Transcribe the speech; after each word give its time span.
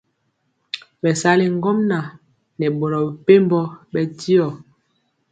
Bɛsali 1.01 1.45
ŋgomnaŋ 1.57 2.05
nɛ 2.57 2.65
boro 2.77 2.99
mepempɔ 3.07 3.61
bɛndiɔ. 3.91 4.47